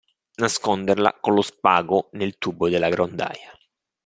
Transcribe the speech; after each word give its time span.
Nasconderla 0.39 1.19
con 1.21 1.35
lo 1.35 1.43
spago 1.43 2.09
nel 2.13 2.39
tubo 2.39 2.67
della 2.69 2.89
grondaia. 2.89 3.55